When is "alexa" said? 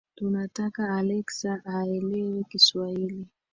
0.95-1.61